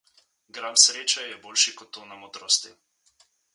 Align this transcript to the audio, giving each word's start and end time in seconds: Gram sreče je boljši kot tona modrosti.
Gram 0.57 0.79
sreče 0.83 1.27
je 1.27 1.37
boljši 1.45 1.75
kot 1.83 1.93
tona 1.99 2.19
modrosti. 2.25 2.75